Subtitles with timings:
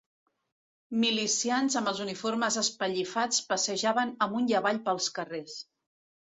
[1.03, 5.63] Milicians amb els uniformes espellifats passejaven amunt i avall pels carrers